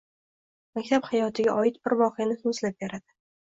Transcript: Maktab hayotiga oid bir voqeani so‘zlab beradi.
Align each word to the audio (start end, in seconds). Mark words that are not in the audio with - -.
Maktab 0.79 1.09
hayotiga 1.09 1.59
oid 1.65 1.77
bir 1.89 1.97
voqeani 2.01 2.39
so‘zlab 2.41 2.81
beradi. 2.87 3.09